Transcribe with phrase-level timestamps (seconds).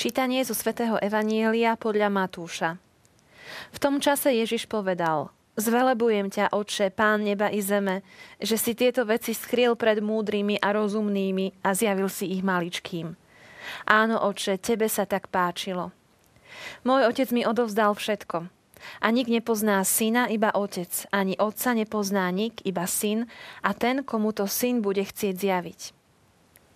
[0.00, 2.80] Čítanie zo svätého Evanielia podľa Matúša.
[3.68, 5.28] V tom čase Ježiš povedal,
[5.60, 8.00] Zvelebujem ťa, Otče, Pán neba i zeme,
[8.40, 13.12] že si tieto veci skryl pred múdrymi a rozumnými a zjavil si ich maličkým.
[13.84, 15.92] Áno, Otče, tebe sa tak páčilo.
[16.80, 18.48] Môj otec mi odovzdal všetko.
[19.04, 20.88] A nik nepozná syna, iba otec.
[21.12, 23.28] Ani otca nepozná nik, iba syn
[23.60, 25.99] a ten, komu to syn bude chcieť zjaviť.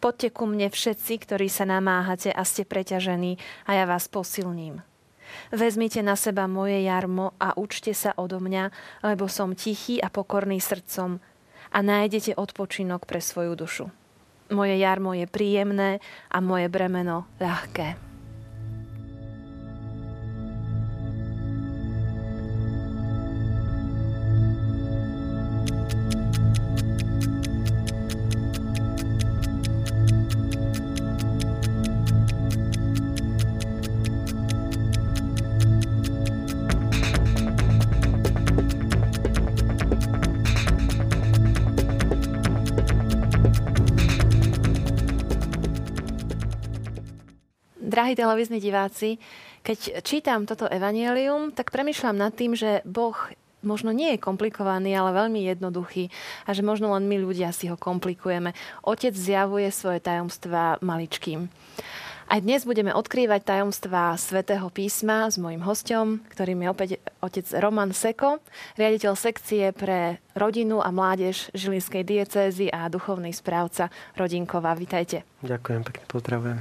[0.04, 4.84] Poďte ku mne všetci, ktorí sa namáhate a ste preťažení a ja vás posilním.
[5.48, 8.68] Vezmite na seba moje jarmo a učte sa odo mňa,
[9.00, 11.24] lebo som tichý a pokorný srdcom
[11.72, 13.88] a nájdete odpočinok pre svoju dušu.
[14.52, 18.13] Moje jarmo je príjemné a moje bremeno ľahké.
[47.94, 49.22] Drahí televízni diváci,
[49.62, 53.14] keď čítam toto evanelium, tak premyšľam nad tým, že Boh
[53.62, 56.10] možno nie je komplikovaný, ale veľmi jednoduchý
[56.42, 58.50] a že možno len my ľudia si ho komplikujeme.
[58.82, 61.46] Otec zjavuje svoje tajomstvá maličkým.
[62.26, 66.90] Aj dnes budeme odkrývať tajomstvá svätého písma s mojim hostom, ktorým je opäť
[67.22, 68.42] otec Roman Seko,
[68.74, 73.86] riaditeľ sekcie pre rodinu a mládež Žilinskej diecézy a duchovný správca
[74.18, 74.74] Rodinkova.
[74.74, 75.22] Vítajte.
[75.46, 76.58] Ďakujem, pekne pozdravujem.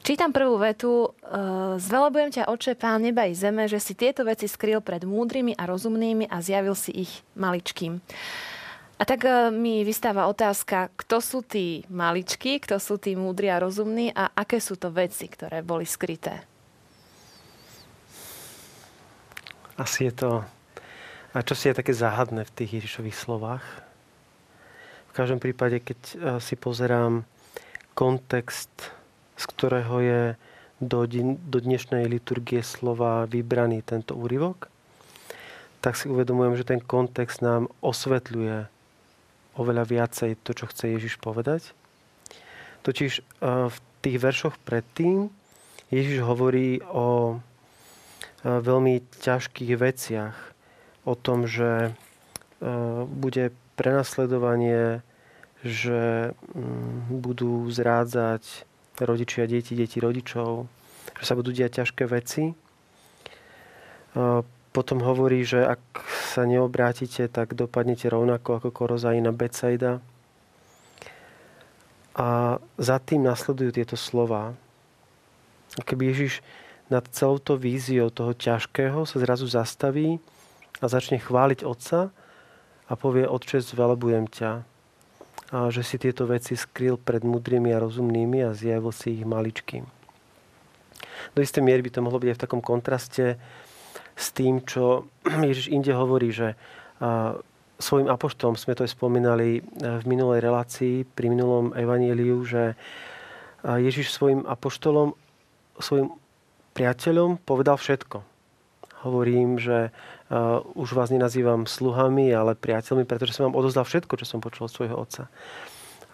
[0.00, 1.12] Čítam prvú vetu.
[1.20, 5.52] E, zvelebujem ťa, oče, pán neba i zeme, že si tieto veci skryl pred múdrymi
[5.60, 8.00] a rozumnými a zjavil si ich maličkým.
[8.96, 13.60] A tak e, mi vystáva otázka, kto sú tí maličky, kto sú tí múdri a
[13.60, 16.48] rozumní a aké sú to veci, ktoré boli skryté?
[19.76, 20.30] Asi je to...
[21.36, 23.64] A čo si je také záhadné v tých Ježišových slovách?
[25.08, 27.28] V každom prípade, keď e, si pozerám
[27.92, 28.96] kontext
[29.40, 30.22] z ktorého je
[30.84, 31.08] do,
[31.48, 34.68] do dnešnej liturgie slova vybraný tento úryvok,
[35.80, 38.68] tak si uvedomujem, že ten kontext nám osvetľuje
[39.56, 41.72] oveľa viacej to, čo chce Ježiš povedať.
[42.84, 43.22] Totiž e,
[43.68, 45.32] v tých veršoch predtým
[45.88, 47.36] Ježiš hovorí o e,
[48.44, 50.36] veľmi ťažkých veciach.
[51.08, 51.90] O tom, že e,
[53.04, 55.00] bude prenasledovanie,
[55.64, 58.68] že mm, budú zrádzať
[59.04, 60.68] rodičia deti, deti rodičov,
[61.20, 62.52] že sa budú diať ťažké veci.
[64.70, 65.82] Potom hovorí, že ak
[66.30, 69.98] sa neobrátite, tak dopadnete rovnako ako Korozaina Becajda.
[72.14, 74.54] A za tým nasledujú tieto slova.
[75.78, 76.42] Keby Ježiš
[76.90, 80.18] nad celou to víziou toho ťažkého sa zrazu zastaví
[80.82, 82.10] a začne chváliť Otca
[82.90, 84.66] a povie, Otče, zvelebujem ťa
[85.50, 89.82] že si tieto veci skryl pred mudrými a rozumnými a zjavil si ich maličkým.
[91.34, 93.36] Do istej miery by to mohlo byť aj v takom kontraste
[94.14, 95.10] s tým, čo
[95.50, 96.54] Ježiš inde hovorí, že
[97.80, 102.76] svojim apoštolom, sme to aj spomínali e, v minulej relácii, pri minulom evaníliu, že
[103.64, 105.16] Ježiš svojim apoštolom,
[105.80, 106.12] svojim
[106.72, 108.24] priateľom povedal všetko.
[109.04, 109.92] Hovorím, že
[110.30, 114.70] Uh, už vás nenazývam sluhami, ale priateľmi, pretože som vám odozdal všetko, čo som počul
[114.70, 115.26] od svojho otca.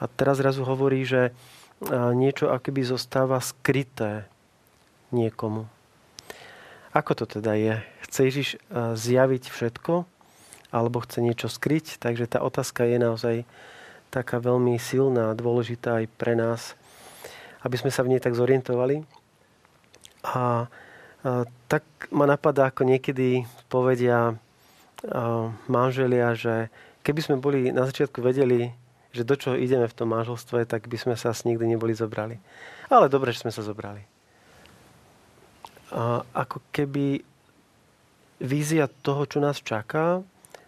[0.01, 1.37] A teraz zrazu hovorí, že
[1.85, 4.25] uh, niečo akoby zostáva skryté
[5.13, 5.69] niekomu.
[6.97, 7.75] Ako to teda je?
[8.09, 10.09] Chce Ježiš uh, zjaviť všetko,
[10.73, 12.01] alebo chce niečo skryť?
[12.01, 13.37] Takže tá otázka je naozaj
[14.09, 16.73] taká veľmi silná, dôležitá aj pre nás,
[17.61, 19.05] aby sme sa v nej tak zorientovali.
[20.25, 20.73] A
[21.67, 21.83] tak
[22.15, 24.39] ma napadá, ako niekedy povedia
[25.67, 26.71] manželia, že
[27.03, 28.71] keby sme boli na začiatku vedeli,
[29.11, 32.37] že do čoho ideme v tom manželstve, tak by sme sa asi nikdy neboli zobrali.
[32.93, 34.05] Ale dobre, že sme sa zobrali.
[35.91, 37.23] A ako keby
[38.43, 40.21] vízia toho, čo nás čaká,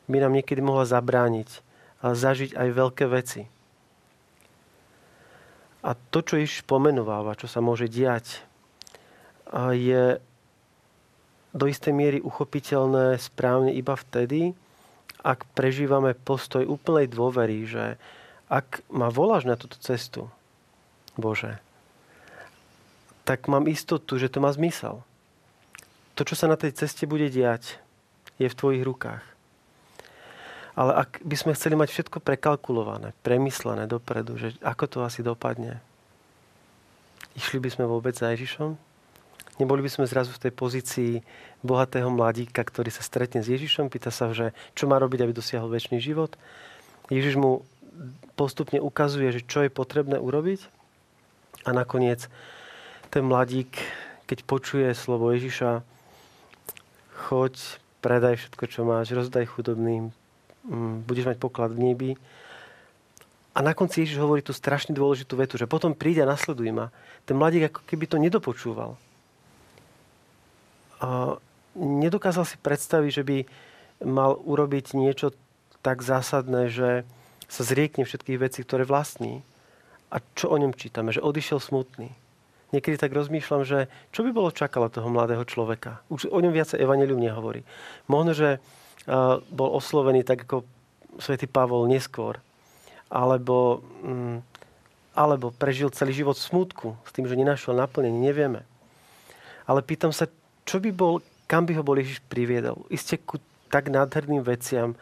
[0.08, 1.61] by nám niekedy mohla zabrániť
[2.00, 3.44] a zažiť aj veľké veci.
[5.84, 8.40] A to, čo Ježiš pomenováva, čo sa môže diať,
[9.76, 10.20] je
[11.53, 14.53] do istej miery uchopiteľné správne iba vtedy,
[15.25, 17.99] ak prežívame postoj úplnej dôvery, že
[18.49, 20.31] ak ma voláš na túto cestu,
[21.19, 21.59] Bože,
[23.27, 25.05] tak mám istotu, že to má zmysel.
[26.17, 27.77] To, čo sa na tej ceste bude diať,
[28.41, 29.25] je v tvojich rukách.
[30.79, 35.83] Ale ak by sme chceli mať všetko prekalkulované, premyslené dopredu, že ako to asi dopadne,
[37.35, 38.79] išli by sme vôbec za Ježišom?
[39.58, 41.12] Neboli by sme zrazu v tej pozícii
[41.66, 45.75] bohatého mladíka, ktorý sa stretne s Ježišom, pýta sa, že čo má robiť, aby dosiahol
[45.75, 46.38] väčší život.
[47.10, 47.66] Ježiš mu
[48.38, 50.62] postupne ukazuje, že čo je potrebné urobiť.
[51.66, 52.31] A nakoniec
[53.10, 53.75] ten mladík,
[54.31, 55.82] keď počuje slovo Ježiša,
[57.26, 57.58] choď,
[57.99, 60.14] predaj všetko, čo máš, rozdaj chudobným,
[60.70, 62.11] mm, budeš mať poklad v nebi.
[63.58, 66.94] A na konci Ježiš hovorí tú strašne dôležitú vetu, že potom príde a nasleduje ma.
[67.26, 68.94] Ten mladík ako keby to nedopočúval
[71.79, 73.39] nedokázal si predstaviť, že by
[74.06, 75.35] mal urobiť niečo
[75.83, 77.06] tak zásadné, že
[77.49, 79.43] sa zriekne všetkých vecí, ktoré vlastní.
[80.12, 81.15] A čo o ňom čítame?
[81.15, 82.12] Že odišiel smutný.
[82.69, 86.05] Niekedy tak rozmýšľam, že čo by bolo čakalo toho mladého človeka.
[86.12, 87.65] Už o ňom viacej Evangelium nehovorí.
[88.05, 88.61] Možno, že
[89.49, 90.69] bol oslovený tak ako
[91.17, 92.37] svätý Pavol neskôr.
[93.09, 94.45] Alebo, mm,
[95.17, 98.21] alebo prežil celý život smutku s tým, že nenašiel naplnenie.
[98.21, 98.69] Nevieme.
[99.65, 100.29] Ale pýtam sa,
[100.69, 102.85] čo by bol, kam by ho bol Ježiš priviedol?
[102.93, 103.41] Isté ku
[103.73, 104.93] tak nádherným veciam,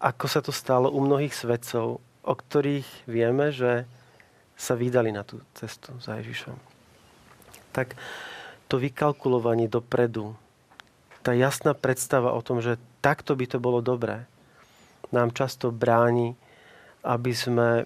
[0.00, 3.84] ako sa to stalo u mnohých svedcov, o ktorých vieme, že
[4.56, 6.56] sa vydali na tú cestu za Ježišom.
[7.76, 7.92] Tak
[8.72, 10.32] to vykalkulovanie dopredu,
[11.20, 14.24] tá jasná predstava o tom, že takto by to bolo dobré,
[15.12, 16.32] nám často bráni,
[17.04, 17.84] aby sme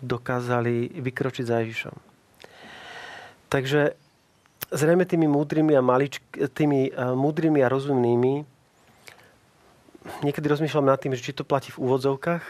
[0.00, 1.96] dokázali vykročiť za Ježišom.
[3.52, 4.05] Takže
[4.70, 6.22] zrejme tými múdrymi a, maličk,
[6.54, 8.56] tými uh, múdrymi a rozumnými
[10.22, 12.44] niekedy rozmýšľam nad tým, že či to platí v úvodzovkách,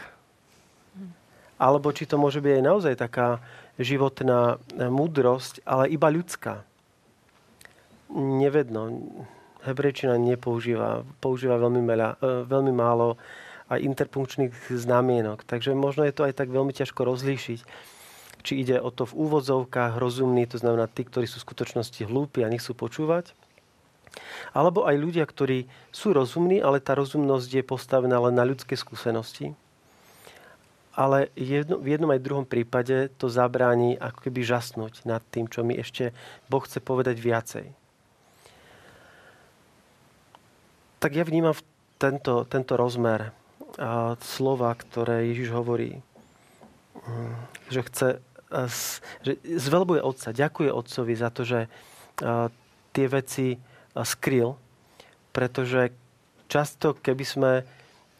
[1.57, 3.41] alebo či to môže byť aj naozaj taká
[3.81, 6.61] životná e, múdrosť, ale iba ľudská.
[8.13, 8.93] Nevedno.
[9.65, 11.01] Hebrejčina nepoužíva.
[11.17, 13.17] Používa veľmi, meľa, e, veľmi málo
[13.73, 15.43] aj interpunkčných znamienok.
[15.43, 17.59] Takže možno je to aj tak veľmi ťažko rozlíšiť
[18.47, 22.47] či ide o to v úvodzovkách rozumní, to znamená tí, ktorí sú v skutočnosti hlúpi
[22.47, 23.35] a nechcú počúvať,
[24.55, 29.51] alebo aj ľudia, ktorí sú rozumní, ale tá rozumnosť je postavená len na ľudské skúsenosti.
[30.97, 35.61] Ale jedno, v jednom aj druhom prípade to zabráni ako keby žasnúť nad tým, čo
[35.61, 36.09] mi ešte
[36.49, 37.65] Boh chce povedať viacej.
[40.97, 41.53] Tak ja vnímam
[42.01, 43.29] tento, tento rozmer
[43.77, 46.01] a slova, ktoré Ježiš hovorí,
[47.05, 47.33] mm,
[47.69, 48.07] že chce
[49.23, 51.59] že zvelbuje otca, ďakuje otcovi za to, že
[52.95, 53.59] tie veci
[53.93, 54.55] skryl,
[55.35, 55.91] pretože
[56.47, 57.51] často, keby sme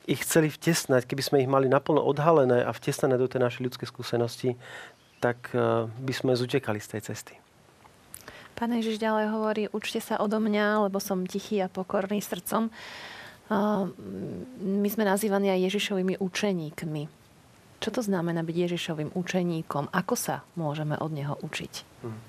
[0.07, 3.87] ich chceli vtesnať, keby sme ich mali naplno odhalené a vtesnané do tej našej ľudskej
[3.87, 4.55] skúsenosti,
[5.19, 5.51] tak
[5.97, 7.33] by sme zutekali z tej cesty.
[8.57, 12.73] Pán Ježiš ďalej hovorí, učte sa odo mňa, lebo som tichý a pokorný srdcom.
[14.61, 17.16] My sme nazývaní aj Ježišovými učeníkmi.
[17.77, 19.93] Čo to znamená byť Ježišovým učeníkom?
[19.93, 21.73] Ako sa môžeme od neho učiť?
[22.01, 22.19] Hmm.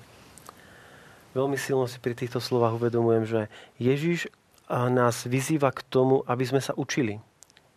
[1.33, 3.41] Veľmi silno si pri týchto slovách uvedomujem, že
[3.77, 4.33] Ježiš
[4.69, 7.21] nás vyzýva k tomu, aby sme sa učili.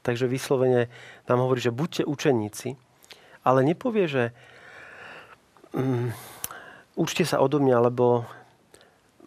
[0.04, 0.92] Takže vyslovene
[1.28, 2.76] nám hovorí, že buďte učeníci,
[3.44, 4.24] ale nepovie, že
[5.72, 6.10] um,
[6.98, 8.26] učte sa odo mňa, lebo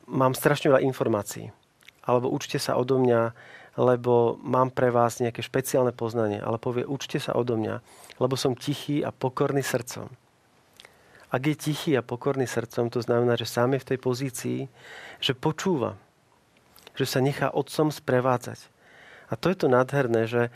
[0.06, 1.50] mám strašne veľa informácií.
[2.06, 3.34] Alebo učte sa odo mňa,
[3.76, 6.40] lebo mám pre vás nejaké špeciálne poznanie.
[6.40, 7.84] Ale povie, učte sa odo mňa,
[8.24, 10.08] lebo som tichý a pokorný srdcom.
[11.28, 14.60] Ak je tichý a pokorný srdcom, to znamená, že sám je v tej pozícii,
[15.20, 16.00] že počúva,
[16.96, 18.72] že sa nechá otcom sprevádzať.
[19.28, 20.52] A to je to nádherné, že e,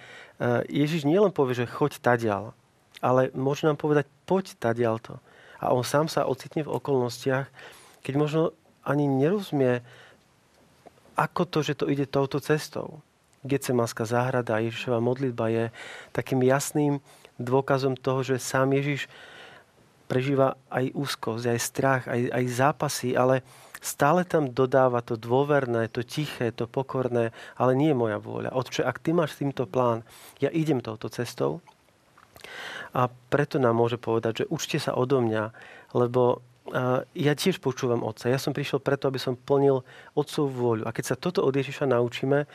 [0.72, 2.56] Ježiš nielen povie, že choď tadial,
[3.04, 5.20] ale môže nám povedať, poď tadial to.
[5.60, 7.52] A on sám sa ocitne v okolnostiach,
[8.00, 8.42] keď možno
[8.88, 9.84] ani nerozumie,
[11.20, 13.04] ako to, že to ide touto cestou.
[13.48, 15.66] Gecemanská záhrada a Ježišova modlitba je
[16.12, 17.00] takým jasným
[17.40, 19.08] dôkazom toho, že sám Ježiš
[20.10, 23.46] prežíva aj úzkosť, aj strach, aj, aj zápasy, ale
[23.80, 28.52] stále tam dodáva to dôverné, to tiché, to pokorné, ale nie je moja vôľa.
[28.52, 30.02] Otče, ak ty máš týmto plán,
[30.44, 31.62] ja idem touto cestou.
[32.92, 35.54] A preto nám môže povedať, že učte sa odo mňa,
[35.94, 36.42] lebo
[37.18, 38.30] ja tiež počúvam Otca.
[38.30, 39.82] Ja som prišiel preto, aby som plnil
[40.14, 40.84] Otcovú vôľu.
[40.86, 42.46] A keď sa toto od Ježiša naučíme,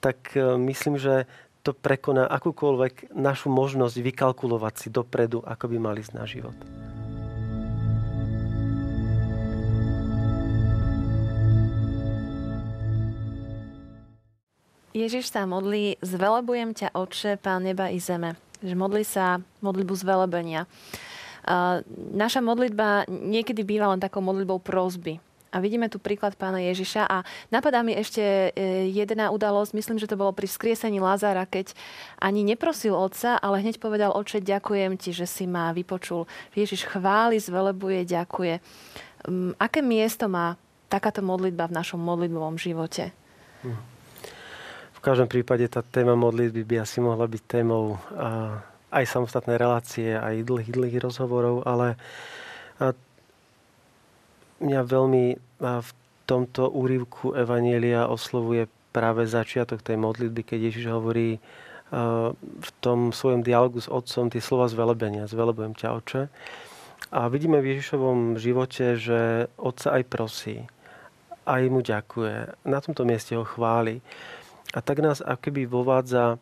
[0.00, 1.28] tak e, myslím, že
[1.60, 6.56] to prekoná akúkoľvek našu možnosť vykalkulovať si dopredu, ako by mali ísť na život.
[14.90, 18.34] Ježiš sa modlí, zvelebujem ťa, Otče, Pán neba i zeme.
[18.58, 20.66] Že modlí sa modlitbu zvelebenia.
[22.12, 25.22] Naša modlitba niekedy býva len takou modlitbou prozby.
[25.50, 30.06] A vidíme tu príklad pána Ježiša a napadá mi ešte e, jedna udalosť, myslím, že
[30.06, 31.74] to bolo pri vzkriesení Lázára, keď
[32.22, 36.30] ani neprosil otca, ale hneď povedal, oče, ďakujem ti, že si ma vypočul.
[36.54, 38.54] Ježiš chváli, zvelebuje, ďakuje.
[39.26, 40.54] Mm, aké miesto má
[40.86, 43.14] takáto modlitba v našom modlitbovom živote?
[44.96, 47.96] V každom prípade tá téma modlitby by asi mohla byť témou
[48.90, 51.94] aj samostatné relácie, aj dlhých, dlhých rozhovorov, ale
[54.60, 55.24] mňa veľmi
[55.60, 55.90] v
[56.28, 61.42] tomto úrivku Evanielia oslovuje práve začiatok tej modlitby, keď Ježiš hovorí
[62.38, 65.26] v tom svojom dialogu s Otcom tie slova zvelebenia.
[65.26, 66.22] Zvelebujem ťa, Oče.
[67.10, 70.62] A vidíme v Ježišovom živote, že Otca aj prosí,
[71.42, 72.62] aj mu ďakuje.
[72.62, 73.98] Na tomto mieste ho chváli.
[74.70, 76.38] A tak nás akoby vovádza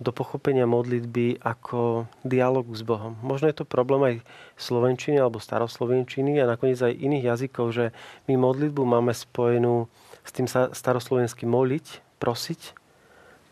[0.00, 3.18] do pochopenia modlitby ako dialogu s Bohom.
[3.20, 4.16] Možno je to problém aj
[4.56, 7.84] slovenčiny alebo staroslovenčiny a nakoniec aj iných jazykov, že
[8.30, 9.90] my modlitbu máme spojenú
[10.22, 12.78] s tým sa staroslovensky moliť, prosiť.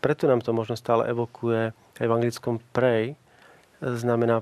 [0.01, 3.13] Preto nám to možno stále evokuje aj v anglickom pray,
[3.81, 4.41] znamená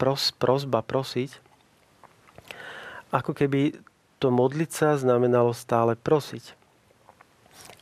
[0.00, 1.42] pros, prosba, prosiť.
[3.12, 3.76] Ako keby
[4.16, 6.56] to modliť znamenalo stále prosiť.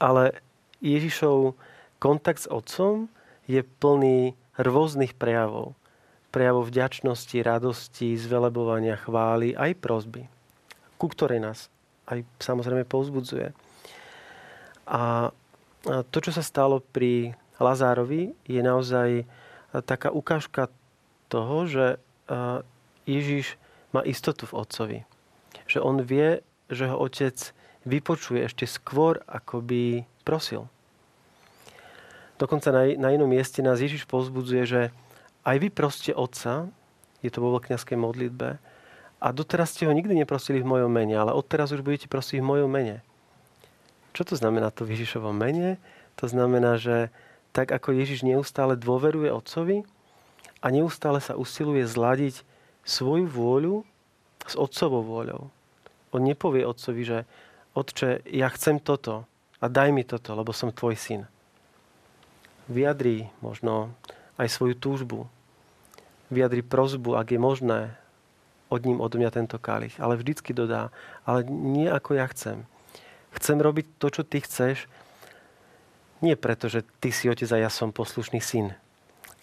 [0.02, 0.42] Ale
[0.82, 1.54] Ježišov
[2.02, 3.06] kontakt s Otcom
[3.44, 5.76] je plný rôznych prejavov.
[6.34, 10.26] Prejavov vďačnosti, radosti, zvelebovania, chvály, aj prozby,
[10.98, 11.70] ku ktorej nás
[12.10, 13.54] aj samozrejme povzbudzuje.
[14.84, 15.32] A
[15.84, 19.24] to, čo sa stalo pri Lazárovi, je naozaj
[19.88, 20.68] taká ukážka
[21.32, 21.86] toho, že
[23.08, 23.56] Ježiš
[23.94, 24.98] má istotu v Otcovi.
[25.70, 27.56] Že on vie, že ho Otec
[27.88, 30.68] vypočuje ešte skôr, ako by prosil.
[32.35, 34.81] Dokonca na, na inom mieste nás Ježiš pozbudzuje, že
[35.47, 36.67] aj vy proste Otca,
[37.23, 38.59] je to vo veľkňaskej modlitbe,
[39.25, 42.49] a doteraz ste ho nikdy neprosili v mojom mene, ale odteraz už budete prosiť v
[42.49, 43.00] mojom mene.
[44.12, 45.81] Čo to znamená to v Ježišovom mene?
[46.21, 47.09] To znamená, že
[47.57, 49.87] tak ako Ježiš neustále dôveruje Otcovi
[50.61, 52.45] a neustále sa usiluje zladiť
[52.85, 53.75] svoju vôľu
[54.45, 55.49] s Otcovou vôľou.
[56.12, 57.19] On nepovie Otcovi, že
[57.73, 59.25] Otče, ja chcem toto
[59.59, 61.23] a daj mi toto, lebo som tvoj syn
[62.71, 63.92] vyjadrí možno
[64.40, 65.18] aj svoju túžbu,
[66.33, 67.80] vyjadrí prozbu, ak je možné,
[68.73, 69.94] od ním od mňa tento kalich.
[70.02, 70.90] Ale vždycky dodá,
[71.23, 72.66] ale nie ako ja chcem.
[73.37, 74.90] Chcem robiť to, čo ty chceš,
[76.25, 78.73] nie preto, že ty si otec a ja som poslušný syn.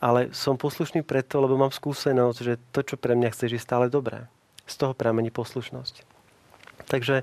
[0.02, 3.86] Ale som poslušný preto, lebo mám skúsenosť, že to, čo pre mňa chceš, je stále
[3.86, 4.26] dobré.
[4.66, 6.02] Z toho pramení poslušnosť.
[6.90, 7.22] Takže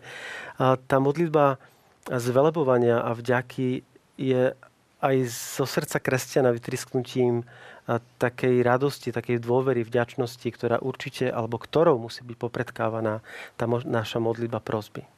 [0.62, 1.58] tá modlitba
[2.06, 3.82] zvelebovania a vďaky
[4.14, 4.54] je
[4.98, 7.46] aj zo srdca kresťana vytrisknutím
[7.96, 13.24] takej radosti, takej dôvery, vďačnosti, ktorá určite, alebo ktorou musí byť popredkávaná
[13.56, 15.08] tá naša modlitba prosby.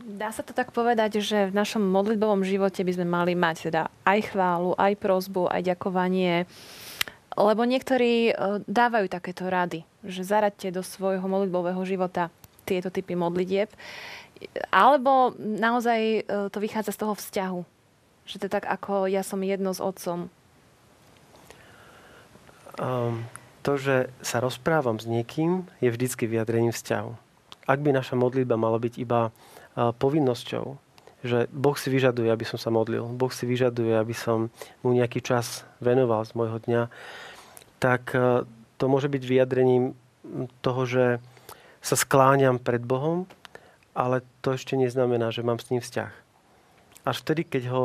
[0.00, 3.82] Dá sa to tak povedať, že v našom modlitbovom živote by sme mali mať teda
[4.06, 6.48] aj chválu, aj prosbu, aj ďakovanie,
[7.36, 8.32] lebo niektorí e,
[8.64, 12.32] dávajú takéto rady, že zaraďte do svojho modlitbového života
[12.64, 13.68] tieto typy modlitieb,
[14.72, 17.60] alebo naozaj e, to vychádza z toho vzťahu,
[18.30, 20.30] že to je tak, ako ja som jedno s otcom.
[22.78, 23.26] Um,
[23.66, 27.10] to, že sa rozprávam s niekým, je vždycky vyjadrením vzťahu.
[27.66, 30.78] Ak by naša modlitba mala byť iba uh, povinnosťou,
[31.20, 34.48] že Boh si vyžaduje, aby som sa modlil, Boh si vyžaduje, aby som
[34.80, 36.82] mu nejaký čas venoval z môjho dňa,
[37.82, 38.46] tak uh,
[38.78, 39.92] to môže byť vyjadrením
[40.64, 41.04] toho, že
[41.82, 43.26] sa skláňam pred Bohom,
[43.92, 46.12] ale to ešte neznamená, že mám s ním vzťah.
[47.04, 47.82] Až vtedy, keď ho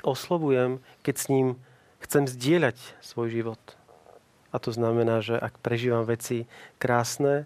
[0.00, 1.46] oslovujem, keď s ním
[2.00, 3.62] chcem zdieľať svoj život.
[4.52, 6.48] A to znamená, že ak prežívam veci
[6.80, 7.44] krásne,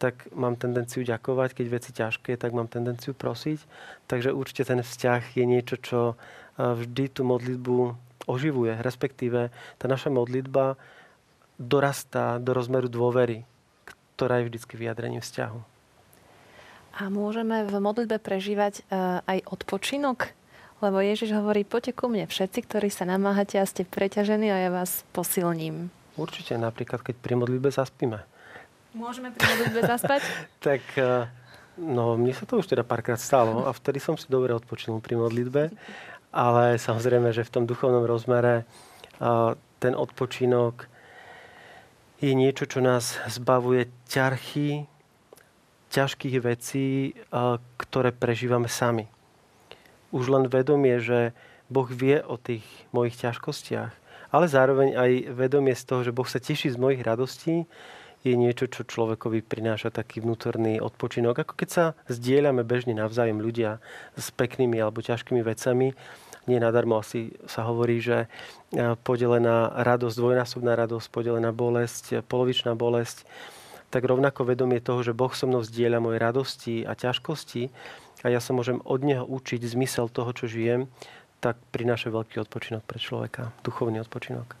[0.00, 3.60] tak mám tendenciu ďakovať, keď veci ťažké, tak mám tendenciu prosiť.
[4.08, 6.16] Takže určite ten vzťah je niečo, čo
[6.56, 7.92] vždy tú modlitbu
[8.24, 8.80] oživuje.
[8.80, 10.80] Respektíve tá naša modlitba
[11.60, 13.44] dorastá do rozmeru dôvery,
[14.16, 15.60] ktorá je vždycky vyjadrením vzťahu.
[16.90, 18.82] A môžeme v modlitbe prežívať
[19.28, 20.32] aj odpočinok?
[20.80, 24.70] Lebo Ježiš hovorí, poďte ku mne všetci, ktorí sa namáhate a ste preťažení a ja
[24.72, 25.92] vás posilním.
[26.16, 28.24] Určite, napríklad keď pri modlitbe zaspíme.
[28.96, 30.24] Môžeme pri modlitbe zaspať?
[30.66, 31.28] tak eh,
[31.76, 35.20] no, mne sa to už teda párkrát stalo a vtedy som si dobre odpočinul pri
[35.20, 35.62] modlitbe.
[36.32, 39.52] Ale samozrejme, že v tom duchovnom rozmere eh,
[39.84, 40.88] ten odpočinok
[42.24, 44.88] je niečo, čo nás zbavuje ťarchy,
[45.92, 49.19] ťažkých vecí, eh, ktoré prežívame sami
[50.10, 51.34] už len vedomie, že
[51.70, 53.92] Boh vie o tých mojich ťažkostiach,
[54.30, 57.66] ale zároveň aj vedomie z toho, že Boh sa teší z mojich radostí,
[58.20, 61.40] je niečo, čo človekovi prináša taký vnútorný odpočinok.
[61.40, 63.80] Ako keď sa zdieľame bežne navzájom ľudia
[64.12, 65.96] s peknými alebo ťažkými vecami,
[66.44, 68.26] nie nadarmo asi sa hovorí, že
[68.72, 73.24] e, podelená radosť, dvojnásobná radosť, podelená bolesť, polovičná bolesť,
[73.90, 77.72] tak rovnako vedomie toho, že Boh so mnou zdieľa moje radosti a ťažkosti
[78.20, 80.92] a ja sa môžem od Neho učiť zmysel toho, čo žijem,
[81.40, 84.60] tak prináša veľký odpočinok pre človeka, duchovný odpočinok.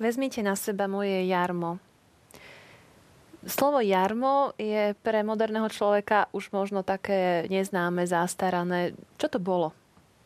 [0.00, 1.76] Vezmite na seba moje jarmo.
[3.44, 8.96] Slovo jarmo je pre moderného človeka už možno také neznáme, zastarané.
[9.20, 9.76] Čo to bolo?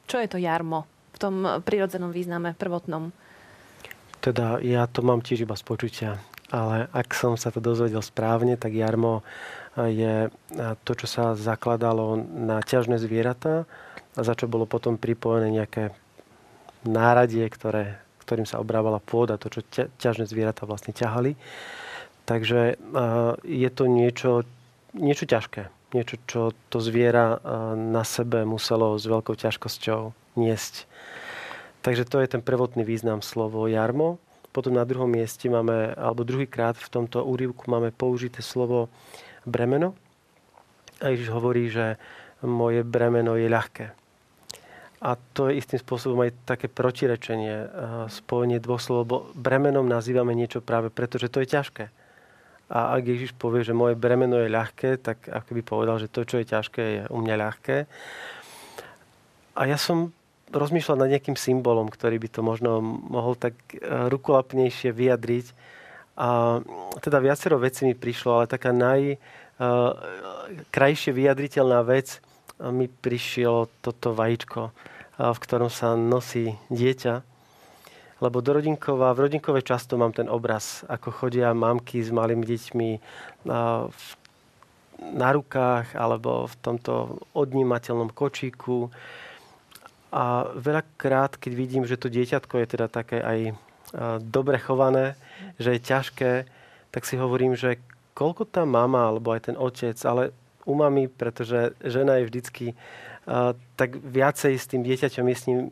[0.08, 0.84] Čo je to jarmo
[1.14, 3.14] v tom prirodzenom význame prvotnom?
[4.20, 6.10] Teda ja to mám tiež iba z počutia,
[6.48, 9.20] ale ak som sa to dozvedel správne, tak jarmo
[9.76, 10.32] je
[10.84, 13.68] to, čo sa zakladalo na ťažné zvieratá
[14.16, 15.92] a za čo bolo potom pripojené nejaké
[16.88, 19.60] náradie, ktoré ktorým sa obrávala pôda, to, čo
[20.00, 21.36] ťažné zvieratá vlastne ťahali.
[22.24, 22.80] Takže
[23.44, 24.48] je to niečo,
[24.96, 25.68] niečo ťažké.
[25.94, 27.38] Niečo, čo to zviera
[27.78, 30.90] na sebe muselo s veľkou ťažkosťou niesť.
[31.86, 34.18] Takže to je ten prvotný význam slovo jarmo.
[34.50, 38.90] Potom na druhom mieste máme, alebo druhýkrát v tomto úrivku máme použité slovo
[39.46, 39.94] bremeno.
[40.98, 41.94] A Ježiš hovorí, že
[42.42, 43.86] moje bremeno je ľahké.
[45.04, 47.70] A to je istým spôsobom aj také protirečenie,
[48.08, 51.84] spojenie dvoch slov, lebo bremenom nazývame niečo práve preto, že to je ťažké.
[52.72, 56.24] A ak Ježiš povie, že moje bremeno je ľahké, tak ako by povedal, že to,
[56.24, 57.86] čo je ťažké, je u mňa ľahké.
[59.54, 60.12] A ja som
[60.50, 65.52] rozmýšľal nad nejakým symbolom, ktorý by to možno mohol tak e, rukolapnejšie vyjadriť.
[66.14, 66.60] A
[67.02, 72.20] teda viacero vecí mi prišlo, ale taká najkrajšie e, vyjadriteľná vec
[72.64, 74.70] mi prišiel toto vajíčko
[75.18, 77.33] v ktorom sa nosí dieťa.
[78.24, 82.90] Lebo do rodinkova, v rodinkove často mám ten obraz, ako chodia mamky s malými deťmi
[85.12, 88.88] na rukách alebo v tomto odnímateľnom kočíku.
[90.08, 93.38] A veľakrát, keď vidím, že to dieťatko je teda také aj
[94.24, 95.20] dobre chované,
[95.60, 96.32] že je ťažké,
[96.88, 97.76] tak si hovorím, že
[98.16, 100.32] koľko tá mama alebo aj ten otec, ale
[100.64, 102.66] u mami, pretože žena je vždycky
[103.80, 105.70] tak viacej s tým dieťaťom je s ním e,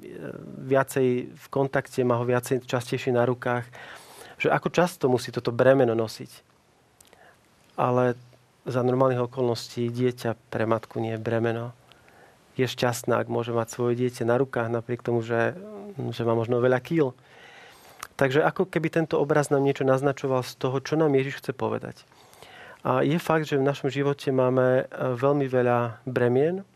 [0.72, 3.68] viacej v kontakte, má ho viacej častejšie na rukách.
[4.40, 6.32] Že ako často musí toto bremeno nosiť.
[7.76, 8.16] Ale
[8.64, 11.76] za normálnych okolností dieťa pre matku nie je bremeno.
[12.56, 15.52] Je šťastná, ak môže mať svoje dieťa na rukách, napriek tomu, že,
[15.96, 17.12] že má možno veľa kýl.
[18.16, 22.04] Takže ako keby tento obraz nám niečo naznačoval z toho, čo nám Ježiš chce povedať.
[22.82, 26.66] A je fakt, že v našom živote máme e, veľmi veľa bremien,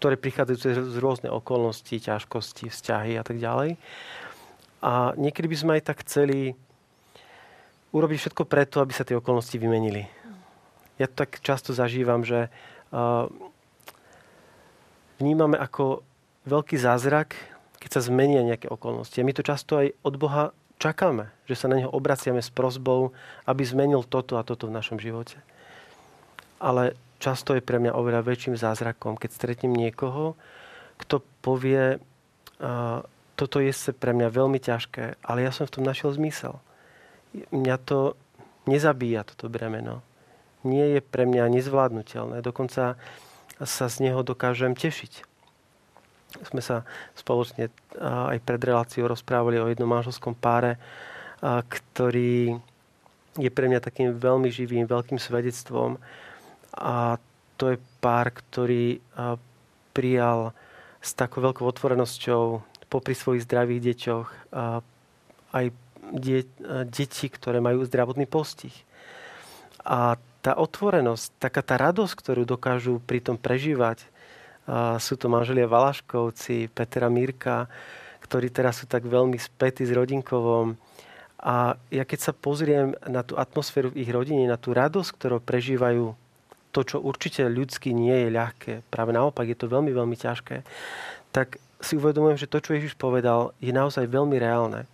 [0.00, 0.56] ktoré prichádzajú
[0.88, 3.76] z rôzne okolnosti, ťažkosti, vzťahy a tak ďalej.
[4.80, 6.56] A niekedy by sme aj tak chceli
[7.92, 10.08] urobiť všetko preto, aby sa tie okolnosti vymenili.
[10.96, 12.48] Ja to tak často zažívam, že
[15.20, 16.00] vnímame ako
[16.48, 17.36] veľký zázrak,
[17.76, 19.20] keď sa zmenia nejaké okolnosti.
[19.20, 23.12] A my to často aj od Boha čakáme, že sa na Neho obraciame s prozbou,
[23.44, 25.36] aby zmenil toto a toto v našom živote.
[26.56, 30.34] Ale často je pre mňa oveľa väčším zázrakom, keď stretnem niekoho,
[30.96, 32.00] kto povie,
[33.36, 36.60] toto je pre mňa veľmi ťažké, ale ja som v tom našiel zmysel.
[37.52, 38.16] Mňa to
[38.68, 40.04] nezabíja, toto bremeno.
[40.60, 42.44] Nie je pre mňa nezvládnutelné.
[42.44, 43.00] Dokonca
[43.60, 45.24] sa z neho dokážem tešiť.
[46.44, 46.84] Sme sa
[47.16, 50.76] spoločne aj pred reláciou rozprávali o jednom manželskom páre,
[51.40, 52.60] ktorý
[53.40, 55.96] je pre mňa takým veľmi živým, veľkým svedectvom
[56.80, 57.20] a
[57.60, 59.04] to je pár, ktorý
[59.92, 60.56] prijal
[61.04, 64.28] s takou veľkou otvorenosťou popri svojich zdravých deťoch
[65.52, 65.64] aj
[66.88, 68.72] deti, ktoré majú zdravotný postih.
[69.84, 74.08] A tá otvorenosť, taká tá radosť, ktorú dokážu pri tom prežívať,
[74.96, 77.68] sú to manželia Valaškovci, Petra Mírka,
[78.24, 80.80] ktorí teraz sú tak veľmi spätí s rodinkovom.
[81.40, 85.40] A ja keď sa pozriem na tú atmosféru v ich rodine, na tú radosť, ktorú
[85.44, 86.12] prežívajú
[86.70, 90.62] to, čo určite ľudsky nie je ľahké, práve naopak je to veľmi, veľmi ťažké,
[91.34, 94.84] tak si uvedomujem, že to, čo Ježiš povedal, je naozaj veľmi reálne.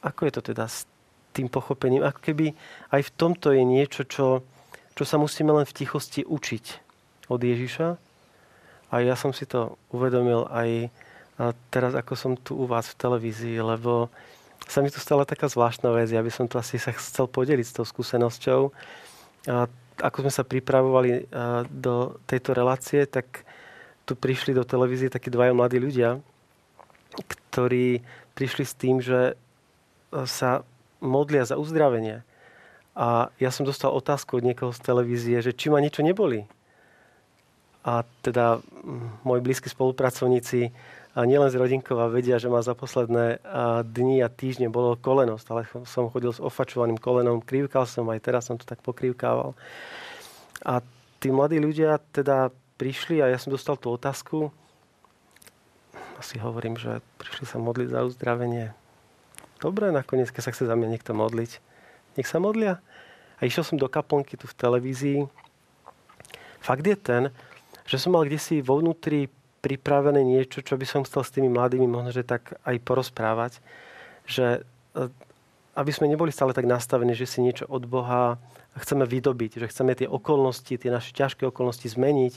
[0.00, 0.86] Ako je to teda s
[1.34, 2.06] tým pochopením?
[2.06, 2.54] Ako keby
[2.94, 4.46] aj v tomto je niečo, čo,
[4.94, 6.64] čo sa musíme len v tichosti učiť
[7.28, 7.88] od Ježiša.
[8.94, 10.92] A ja som si to uvedomil aj
[11.74, 14.06] teraz, ako som tu u vás v televízii, lebo
[14.70, 16.14] sa mi tu stala taká zvláštna vec.
[16.14, 18.70] Ja by som tu asi sa chcel podeliť s tou skúsenosťou.
[19.50, 19.66] A
[20.00, 21.30] ako sme sa pripravovali
[21.70, 23.46] do tejto relácie, tak
[24.04, 26.20] tu prišli do televízie takí dvaja mladí ľudia,
[27.14, 28.02] ktorí
[28.34, 29.38] prišli s tým, že
[30.26, 30.66] sa
[30.98, 32.26] modlia za uzdravenie.
[32.94, 36.46] A ja som dostal otázku od niekoho z televízie, že či ma niečo neboli.
[37.82, 38.62] A teda
[39.26, 40.70] moji blízki spolupracovníci
[41.14, 43.38] a nielen z Rodinkova vedia, že ma za posledné
[43.86, 45.38] dni a týždne bolo koleno.
[45.38, 49.54] Stále som chodil s ofačovaným kolenom, krivkal som, aj teraz som to tak pokrivkával.
[50.66, 50.82] A
[51.22, 54.50] tí mladí ľudia teda prišli a ja som dostal tú otázku.
[56.18, 58.74] Asi hovorím, že prišli sa modliť za uzdravenie.
[59.62, 61.62] Dobre, nakoniec, keď sa chce za mňa niekto modliť,
[62.18, 62.82] nech sa modlia.
[63.38, 65.20] A išiel som do kaplnky tu v televízii.
[66.58, 67.22] Fakt je ten,
[67.86, 69.30] že som mal kde si vo vnútri
[69.64, 73.64] pripravené niečo, čo by som chcel s tými mladými možno, že tak aj porozprávať.
[74.28, 74.60] Že
[74.92, 75.08] e,
[75.74, 78.36] aby sme neboli stále tak nastavení, že si niečo od Boha
[78.76, 82.34] chceme vydobiť, že chceme tie okolnosti, tie naše ťažké okolnosti zmeniť,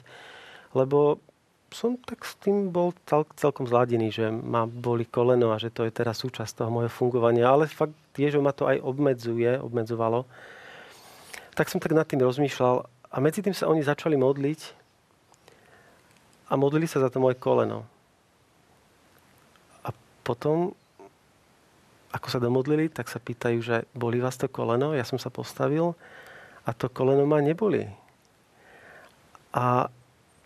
[0.71, 1.19] lebo
[1.67, 5.83] som tak s tým bol cel, celkom zladený, že ma boli koleno a že to
[5.83, 10.23] je teraz súčasť toho môjho fungovania, ale fakt je, ma to aj obmedzuje, obmedzovalo.
[11.57, 14.76] Tak som tak nad tým rozmýšľal a medzi tým sa oni začali modliť
[16.47, 17.83] a modlili sa za to moje koleno.
[19.83, 19.91] A
[20.23, 20.71] potom,
[22.15, 24.95] ako sa domodlili, tak sa pýtajú, že boli vás to koleno?
[24.95, 25.93] Ja som sa postavil
[26.63, 27.88] a to koleno ma neboli.
[29.51, 29.91] A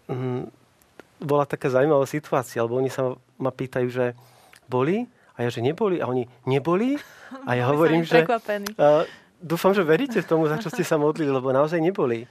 [0.09, 0.49] hm,
[1.21, 4.05] bola taká zaujímavá situácia, lebo oni sa ma pýtajú, že
[4.65, 5.05] boli?
[5.37, 6.01] A ja, že neboli.
[6.01, 6.97] A oni, neboli?
[7.45, 8.25] A ja hovorím, že...
[8.77, 9.05] Uh,
[9.41, 12.29] dúfam, že veríte tomu, za čo ste sa modlili, lebo naozaj neboli.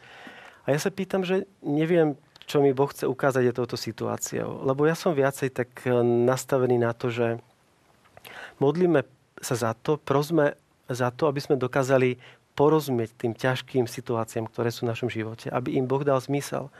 [0.67, 2.15] A ja sa pýtam, že neviem,
[2.51, 4.67] čo mi Boh chce ukázať je touto situáciou.
[4.67, 7.39] Lebo ja som viacej tak eh, nastavený na to, že
[8.59, 9.07] modlíme
[9.39, 10.59] sa za to, prosme
[10.91, 12.19] za to, aby sme dokázali
[12.59, 16.75] porozumieť tým ťažkým situáciám, ktoré sú v našom živote, aby im Boh dal zmysel.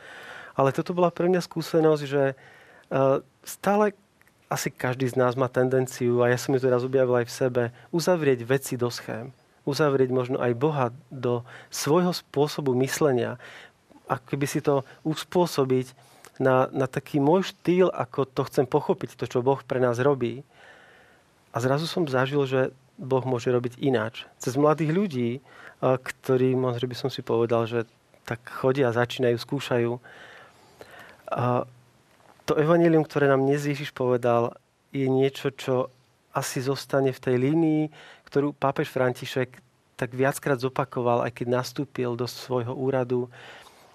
[0.59, 3.95] Ale toto bola pre mňa skúsenosť, že eh, stále
[4.51, 7.63] asi každý z nás má tendenciu, a ja som ju teraz objavil aj v sebe,
[7.95, 9.31] uzavrieť veci do schém.
[9.63, 13.39] Uzavrieť možno aj Boha do svojho spôsobu myslenia
[14.11, 15.95] ako keby si to uspôsobiť
[16.43, 20.43] na, na taký môj štýl, ako to chcem pochopiť, to, čo Boh pre nás robí.
[21.55, 24.27] A zrazu som zažil, že Boh môže robiť ináč.
[24.35, 25.29] Cez mladých ľudí,
[25.81, 27.87] ktorí, možno by som si povedal, že
[28.27, 29.91] tak chodia, začínajú, skúšajú.
[31.31, 31.65] A
[32.45, 34.53] to evanelium, ktoré nám dnes Ježiš povedal,
[34.91, 35.87] je niečo, čo
[36.35, 37.83] asi zostane v tej línii,
[38.27, 39.59] ktorú pápež František
[39.99, 43.29] tak viackrát zopakoval, aj keď nastúpil do svojho úradu,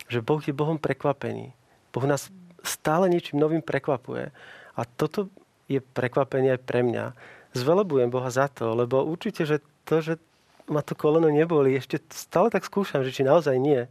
[0.07, 1.53] že Boh je Bohom prekvapení.
[1.91, 2.31] Boh nás
[2.63, 4.31] stále niečím novým prekvapuje.
[4.77, 5.31] A toto
[5.67, 7.15] je prekvapenie aj pre mňa.
[7.57, 10.15] Zvelebujem Boha za to, lebo určite, že to, že
[10.67, 13.87] ma to koleno neboli, ešte stále tak skúšam, že či naozaj nie.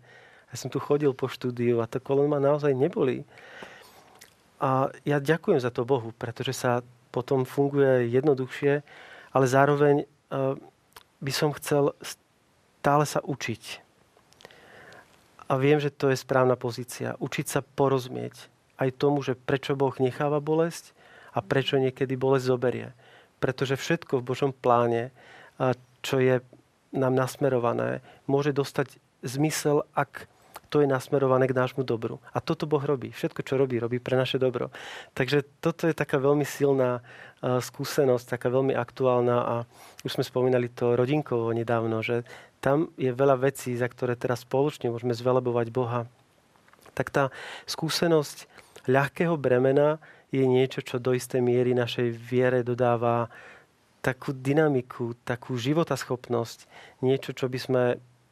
[0.52, 3.24] Ja som tu chodil po štúdiu a to koleno ma naozaj neboli.
[4.60, 8.84] A ja ďakujem za to Bohu, pretože sa potom funguje jednoduchšie,
[9.36, 10.56] ale zároveň uh,
[11.24, 13.85] by som chcel stále sa učiť
[15.46, 17.14] a viem, že to je správna pozícia.
[17.22, 18.50] Učiť sa porozumieť
[18.82, 20.98] aj tomu, že prečo Boh necháva bolesť
[21.32, 22.88] a prečo niekedy bolesť zoberie.
[23.40, 25.14] Pretože všetko v Božom pláne,
[26.02, 26.42] čo je
[26.96, 30.32] nám nasmerované, môže dostať zmysel, ak
[30.74, 32.20] to je nasmerované k nášmu dobru.
[32.34, 33.14] A toto Boh robí.
[33.14, 34.74] Všetko, čo robí, robí pre naše dobro.
[35.14, 37.00] Takže toto je taká veľmi silná
[37.40, 39.56] skúsenosť, taká veľmi aktuálna a
[40.04, 42.26] už sme spomínali to rodinkovo nedávno, že
[42.66, 46.10] tam je veľa vecí, za ktoré teraz spoločne môžeme zvelebovať Boha.
[46.98, 47.24] Tak tá
[47.70, 48.50] skúsenosť
[48.90, 50.02] ľahkého bremena
[50.34, 53.30] je niečo, čo do istej miery našej viere dodáva
[54.02, 56.66] takú dynamiku, takú životaschopnosť,
[57.06, 57.84] niečo, čo by sme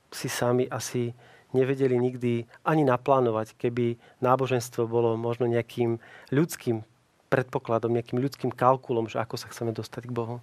[0.10, 1.13] si sami asi
[1.54, 6.02] nevedeli nikdy ani naplánovať, keby náboženstvo bolo možno nejakým
[6.34, 6.82] ľudským
[7.30, 10.41] predpokladom, nejakým ľudským kalkulom, že ako sa chceme dostať k Bohu.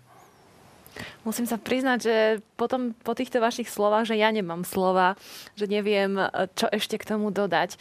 [1.22, 2.16] Musím sa priznať, že
[2.58, 5.14] potom po týchto vašich slovách, že ja nemám slova,
[5.54, 6.16] že neviem,
[6.58, 7.78] čo ešte k tomu dodať.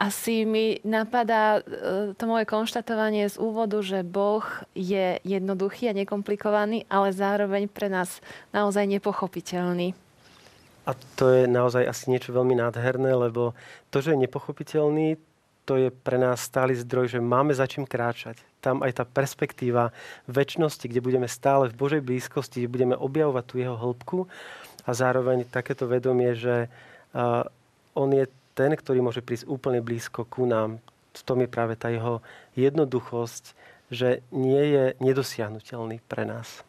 [0.00, 4.40] Asi mi napadá e, to moje konštatovanie z úvodu, že Boh
[4.72, 9.92] je jednoduchý a nekomplikovaný, ale zároveň pre nás naozaj nepochopiteľný.
[10.88, 13.52] A to je naozaj asi niečo veľmi nádherné, lebo
[13.92, 15.20] to, že je nepochopiteľný,
[15.70, 18.42] to je pre nás stály zdroj, že máme za čím kráčať.
[18.58, 19.94] Tam aj tá perspektíva
[20.26, 24.26] väčšnosti, kde budeme stále v Božej blízkosti, kde budeme objavovať tú jeho hĺbku
[24.82, 27.46] a zároveň takéto vedomie, že uh,
[27.94, 28.26] on je
[28.58, 30.82] ten, ktorý môže prísť úplne blízko ku nám.
[31.14, 32.18] V tom je práve tá jeho
[32.58, 33.54] jednoduchosť,
[33.94, 36.66] že nie je nedosiahnutelný pre nás.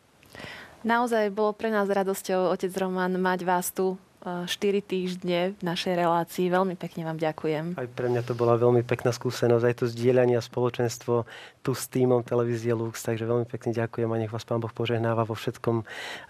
[0.85, 4.47] Naozaj bolo pre nás radosťou, otec Roman, mať vás tu 4
[4.85, 6.47] týždne v našej relácii.
[6.47, 7.77] Veľmi pekne vám ďakujem.
[7.77, 11.25] Aj pre mňa to bola veľmi pekná skúsenosť, aj to zdieľanie a spoločenstvo
[11.65, 15.25] tu s týmom televízie Lux, takže veľmi pekne ďakujem a nech vás Pán Boh požehnáva
[15.25, 15.75] vo všetkom,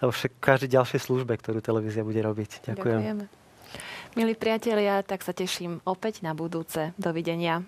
[0.04, 2.72] vo všet, každej ďalšej službe, ktorú televízia bude robiť.
[2.72, 3.00] Ďakujem.
[3.00, 3.24] Ďakujeme.
[4.12, 6.92] Milí priatelia, tak sa teším opäť na budúce.
[7.00, 7.64] Dovidenia.